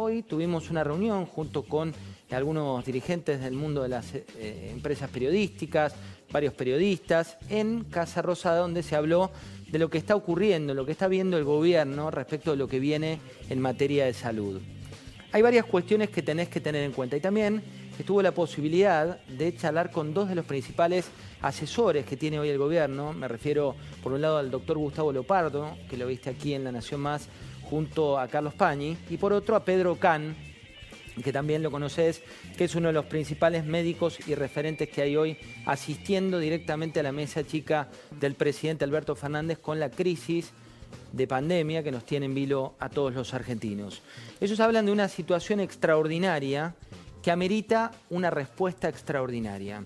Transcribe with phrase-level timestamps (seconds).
[0.00, 1.92] hoy tuvimos una reunión junto con
[2.30, 5.92] algunos dirigentes del mundo de las eh, empresas periodísticas,
[6.30, 9.32] varios periodistas, en Casa Rosada, donde se habló
[9.68, 12.78] de lo que está ocurriendo, lo que está viendo el gobierno respecto de lo que
[12.78, 13.18] viene
[13.50, 14.60] en materia de salud.
[15.32, 17.60] Hay varias cuestiones que tenés que tener en cuenta y también
[17.98, 21.10] estuvo la posibilidad de charlar con dos de los principales
[21.42, 23.12] asesores que tiene hoy el gobierno.
[23.12, 26.70] Me refiero, por un lado, al doctor Gustavo Leopardo, que lo viste aquí en La
[26.70, 27.28] Nación Más,
[27.68, 30.36] junto a Carlos Pañi, y por otro a Pedro Can,
[31.22, 32.22] que también lo conoces,
[32.56, 35.36] que es uno de los principales médicos y referentes que hay hoy
[35.66, 37.88] asistiendo directamente a la mesa chica
[38.20, 40.52] del presidente Alberto Fernández con la crisis
[41.12, 44.02] de pandemia que nos tiene en vilo a todos los argentinos.
[44.40, 46.74] Ellos hablan de una situación extraordinaria
[47.22, 49.84] que amerita una respuesta extraordinaria.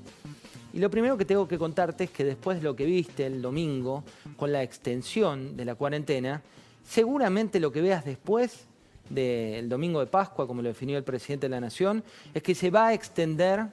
[0.74, 3.42] Y lo primero que tengo que contarte es que después de lo que viste el
[3.42, 4.04] domingo
[4.36, 6.42] con la extensión de la cuarentena,
[6.84, 8.66] seguramente lo que veas después
[9.10, 12.02] del domingo de Pascua, como lo definió el presidente de la Nación,
[12.34, 13.66] es que se va a extender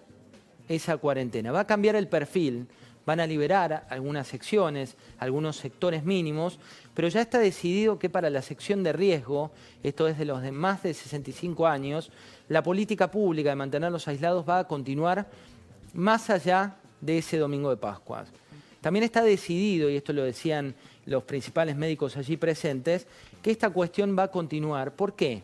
[0.67, 2.67] esa cuarentena, va a cambiar el perfil,
[3.05, 6.59] van a liberar algunas secciones, algunos sectores mínimos,
[6.93, 10.51] pero ya está decidido que para la sección de riesgo, esto es de los de
[10.51, 12.11] más de 65 años,
[12.49, 15.27] la política pública de mantenerlos aislados va a continuar
[15.93, 18.25] más allá de ese domingo de Pascua.
[18.81, 23.07] También está decidido, y esto lo decían los principales médicos allí presentes,
[23.41, 24.95] que esta cuestión va a continuar.
[24.95, 25.43] ¿Por qué?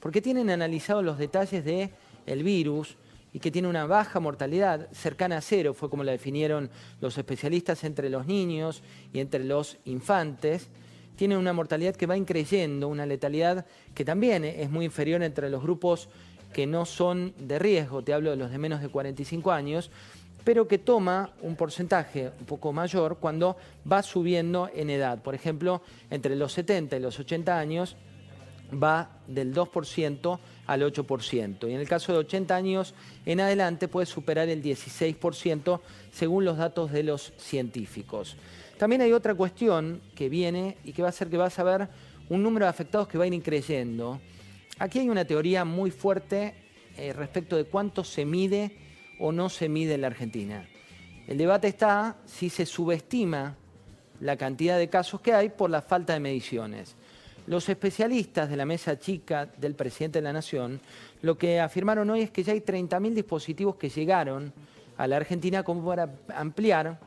[0.00, 1.90] Porque tienen analizado los detalles del
[2.26, 2.96] el virus
[3.32, 7.82] y que tiene una baja mortalidad cercana a cero, fue como la definieron los especialistas
[7.84, 8.82] entre los niños
[9.12, 10.68] y entre los infantes.
[11.16, 15.62] Tiene una mortalidad que va increyendo, una letalidad que también es muy inferior entre los
[15.62, 16.08] grupos
[16.52, 19.90] que no son de riesgo, te hablo de los de menos de 45 años,
[20.44, 23.56] pero que toma un porcentaje un poco mayor cuando
[23.90, 25.22] va subiendo en edad.
[25.22, 27.96] Por ejemplo, entre los 70 y los 80 años
[28.72, 31.68] va del 2% al 8%.
[31.68, 35.80] Y en el caso de 80 años en adelante puede superar el 16%
[36.12, 38.36] según los datos de los científicos.
[38.78, 41.88] También hay otra cuestión que viene y que va a ser que vas a ver
[42.28, 44.20] un número de afectados que va a ir increyendo.
[44.78, 46.54] Aquí hay una teoría muy fuerte
[46.96, 48.83] eh, respecto de cuánto se mide
[49.18, 50.68] o no se mide en la Argentina.
[51.26, 53.56] El debate está si se subestima
[54.20, 56.94] la cantidad de casos que hay por la falta de mediciones.
[57.46, 60.80] Los especialistas de la mesa chica del presidente de la Nación
[61.20, 64.52] lo que afirmaron hoy es que ya hay 30.000 dispositivos que llegaron
[64.96, 66.98] a la Argentina como para ampliar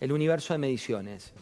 [0.00, 1.32] el universo de mediciones.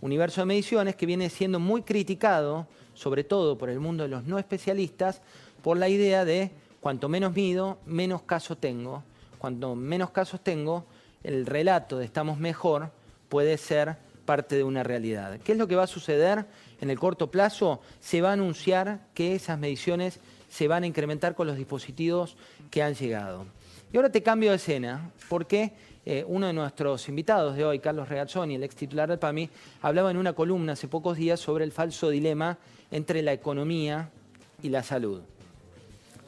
[0.00, 4.24] Universo de mediciones que viene siendo muy criticado, sobre todo por el mundo de los
[4.24, 5.22] no especialistas,
[5.62, 6.50] por la idea de
[6.80, 9.02] Cuanto menos mido, menos casos tengo.
[9.38, 10.84] Cuanto menos casos tengo,
[11.22, 12.90] el relato de estamos mejor
[13.28, 15.38] puede ser parte de una realidad.
[15.42, 16.46] ¿Qué es lo que va a suceder
[16.80, 17.80] en el corto plazo?
[18.00, 22.36] Se va a anunciar que esas mediciones se van a incrementar con los dispositivos
[22.70, 23.46] que han llegado.
[23.92, 25.72] Y ahora te cambio de escena, porque
[26.04, 29.48] eh, uno de nuestros invitados de hoy, Carlos Regazzoni, el ex titular del PAMI,
[29.82, 32.58] hablaba en una columna hace pocos días sobre el falso dilema
[32.90, 34.10] entre la economía
[34.62, 35.22] y la salud.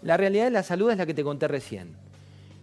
[0.03, 1.95] La realidad de la salud es la que te conté recién.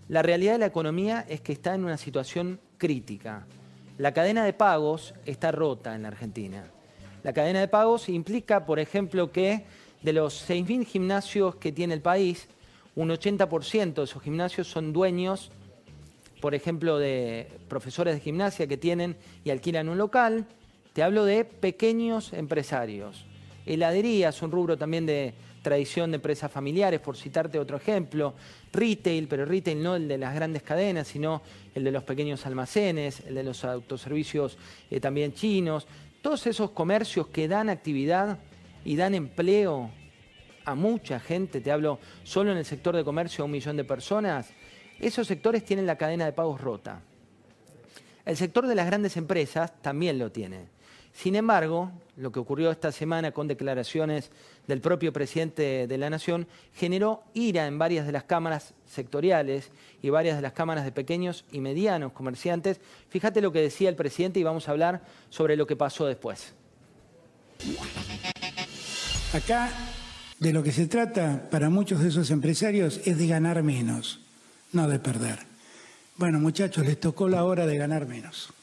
[0.09, 3.45] La realidad de la economía es que está en una situación crítica.
[3.97, 6.65] La cadena de pagos está rota en la Argentina.
[7.23, 9.65] La cadena de pagos implica, por ejemplo, que
[10.01, 12.47] de los 6.000 gimnasios que tiene el país,
[12.95, 15.51] un 80% de esos gimnasios son dueños,
[16.41, 20.45] por ejemplo, de profesores de gimnasia que tienen y alquilan un local.
[20.93, 23.25] Te hablo de pequeños empresarios.
[23.65, 28.33] Heladería es un rubro también de tradición de empresas familiares, por citarte otro ejemplo,
[28.71, 31.41] retail, pero retail no el de las grandes cadenas, sino
[31.75, 34.57] el de los pequeños almacenes, el de los autoservicios
[34.89, 35.87] eh, también chinos,
[36.21, 38.39] todos esos comercios que dan actividad
[38.85, 39.91] y dan empleo
[40.65, 43.83] a mucha gente, te hablo solo en el sector de comercio a un millón de
[43.83, 44.49] personas,
[44.99, 47.01] esos sectores tienen la cadena de pagos rota.
[48.25, 50.76] El sector de las grandes empresas también lo tiene.
[51.17, 54.29] Sin embargo, lo que ocurrió esta semana con declaraciones
[54.67, 59.71] del propio presidente de la Nación generó ira en varias de las cámaras sectoriales
[60.03, 62.79] y varias de las cámaras de pequeños y medianos comerciantes.
[63.09, 65.01] Fíjate lo que decía el presidente y vamos a hablar
[65.31, 66.53] sobre lo que pasó después.
[69.33, 69.71] Acá
[70.39, 74.19] de lo que se trata para muchos de esos empresarios es de ganar menos,
[74.71, 75.39] no de perder.
[76.15, 78.53] Bueno, muchachos, les tocó la hora de ganar menos.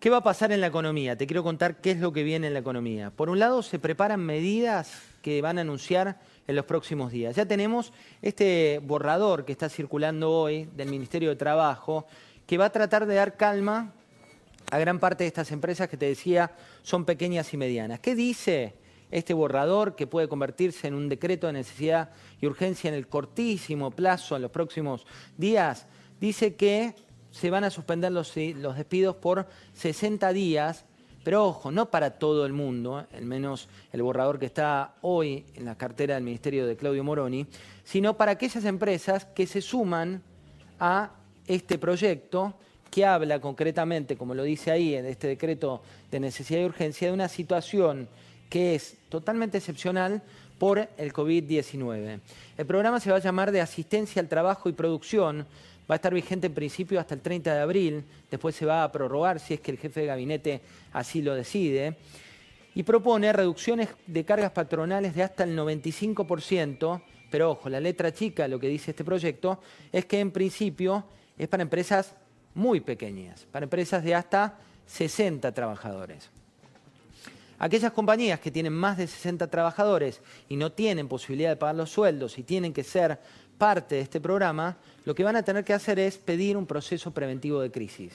[0.00, 1.16] ¿Qué va a pasar en la economía?
[1.16, 3.10] Te quiero contar qué es lo que viene en la economía.
[3.10, 7.34] Por un lado, se preparan medidas que van a anunciar en los próximos días.
[7.34, 7.92] Ya tenemos
[8.22, 12.06] este borrador que está circulando hoy del Ministerio de Trabajo,
[12.46, 13.92] que va a tratar de dar calma
[14.70, 16.52] a gran parte de estas empresas que te decía
[16.82, 17.98] son pequeñas y medianas.
[17.98, 18.74] ¿Qué dice
[19.10, 22.10] este borrador que puede convertirse en un decreto de necesidad
[22.40, 25.88] y urgencia en el cortísimo plazo, en los próximos días,
[26.20, 26.94] dice que
[27.30, 30.84] se van a suspender los, despidos por 60 días,
[31.24, 35.64] pero ojo, no para todo el mundo, al menos el borrador que está hoy en
[35.64, 37.46] la cartera del Ministerio de Claudio Moroni,
[37.84, 40.22] sino para aquellas empresas que se suman
[40.80, 41.10] a
[41.46, 42.54] este proyecto
[42.90, 47.14] que habla concretamente, como lo dice ahí en este decreto de necesidad y urgencia, de
[47.14, 48.08] una situación
[48.48, 50.22] que es totalmente excepcional
[50.58, 52.20] por el COVID-19.
[52.56, 55.46] El programa se va a llamar de asistencia al trabajo y producción,
[55.88, 58.92] va a estar vigente en principio hasta el 30 de abril, después se va a
[58.92, 60.60] prorrogar si es que el jefe de gabinete
[60.92, 61.96] así lo decide,
[62.74, 68.46] y propone reducciones de cargas patronales de hasta el 95%, pero ojo, la letra chica,
[68.46, 71.04] lo que dice este proyecto, es que en principio
[71.36, 72.14] es para empresas
[72.54, 76.30] muy pequeñas, para empresas de hasta 60 trabajadores.
[77.58, 81.90] Aquellas compañías que tienen más de 60 trabajadores y no tienen posibilidad de pagar los
[81.90, 83.18] sueldos y tienen que ser
[83.58, 87.10] parte de este programa, lo que van a tener que hacer es pedir un proceso
[87.10, 88.12] preventivo de crisis.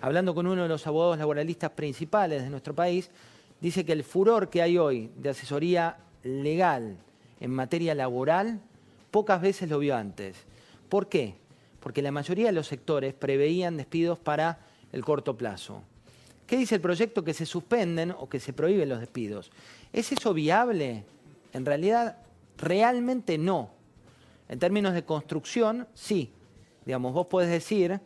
[0.00, 3.10] Hablando con uno de los abogados laboralistas principales de nuestro país,
[3.60, 6.96] dice que el furor que hay hoy de asesoría legal
[7.40, 8.60] en materia laboral
[9.10, 10.36] pocas veces lo vio antes.
[10.88, 11.34] ¿Por qué?
[11.80, 14.60] Porque la mayoría de los sectores preveían despidos para
[14.92, 15.82] el corto plazo.
[16.46, 17.24] ¿Qué dice el proyecto?
[17.24, 19.50] Que se suspenden o que se prohíben los despidos.
[19.92, 21.04] ¿Es eso viable?
[21.52, 22.18] En realidad,
[22.58, 23.70] realmente no.
[24.48, 26.30] En términos de construcción, sí.
[26.84, 28.00] Digamos, vos podés decir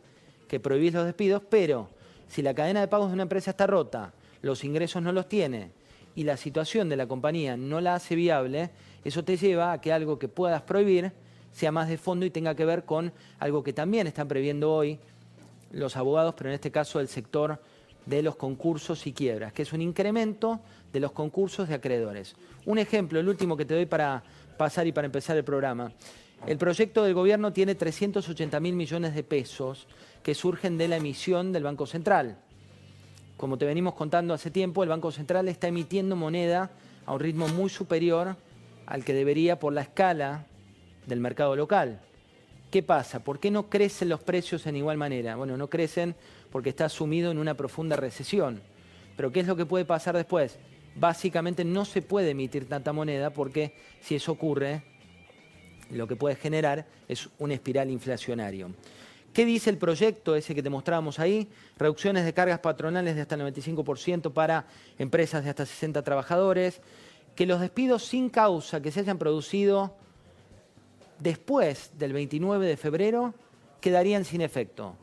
[0.47, 1.89] que prohibís los despidos, pero
[2.27, 5.71] si la cadena de pagos de una empresa está rota, los ingresos no los tiene
[6.15, 8.71] y la situación de la compañía no la hace viable,
[9.03, 11.11] eso te lleva a que algo que puedas prohibir
[11.51, 14.99] sea más de fondo y tenga que ver con algo que también están previendo hoy
[15.71, 17.61] los abogados, pero en este caso el sector
[18.17, 20.59] de los concursos y quiebras, que es un incremento
[20.91, 22.35] de los concursos de acreedores.
[22.65, 24.21] Un ejemplo, el último que te doy para
[24.57, 25.91] pasar y para empezar el programa.
[26.45, 29.87] El proyecto del gobierno tiene 380 mil millones de pesos
[30.23, 32.37] que surgen de la emisión del Banco Central.
[33.37, 36.69] Como te venimos contando hace tiempo, el Banco Central está emitiendo moneda
[37.05, 38.35] a un ritmo muy superior
[38.85, 40.45] al que debería por la escala
[41.07, 42.01] del mercado local.
[42.71, 43.19] ¿Qué pasa?
[43.19, 45.35] ¿Por qué no crecen los precios en igual manera?
[45.35, 46.15] Bueno, no crecen
[46.51, 48.61] porque está sumido en una profunda recesión.
[49.17, 50.57] Pero ¿qué es lo que puede pasar después?
[50.95, 54.83] Básicamente no se puede emitir tanta moneda porque si eso ocurre,
[55.89, 58.71] lo que puede generar es un espiral inflacionario.
[59.33, 61.49] ¿Qué dice el proyecto ese que te mostrábamos ahí?
[61.77, 64.65] Reducciones de cargas patronales de hasta el 95% para
[64.97, 66.79] empresas de hasta 60 trabajadores,
[67.35, 69.97] que los despidos sin causa que se hayan producido
[71.21, 73.33] después del 29 de febrero
[73.79, 74.95] quedarían sin efecto.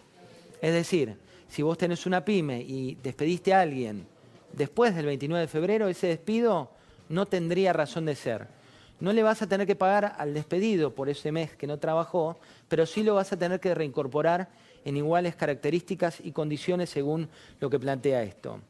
[0.61, 1.17] Es decir,
[1.49, 4.07] si vos tenés una pyme y despediste a alguien
[4.53, 6.71] después del 29 de febrero, ese despido
[7.09, 8.59] no tendría razón de ser
[9.01, 12.39] no le vas a tener que pagar al despedido por ese mes que no trabajó,
[12.69, 14.49] pero sí lo vas a tener que reincorporar
[14.85, 17.29] en iguales características y condiciones según
[17.61, 18.61] lo que plantea esto.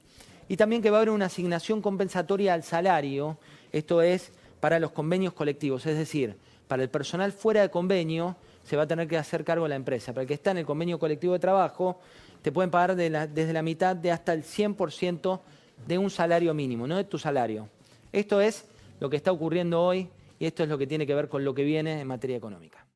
[0.49, 3.39] Y también que va a haber una asignación compensatoria al salario,
[3.73, 6.37] esto es para los convenios colectivos, es decir,
[6.69, 10.13] para el personal fuera de convenio se va a tener que hacer cargo la empresa.
[10.13, 11.99] Para el que está en el convenio colectivo de trabajo,
[12.43, 15.41] te pueden pagar desde la mitad de hasta el 100%
[15.87, 17.69] de un salario mínimo, no de tu salario.
[18.13, 18.67] Esto es
[19.01, 21.55] lo que está ocurriendo hoy y esto es lo que tiene que ver con lo
[21.55, 22.88] que viene en materia económica.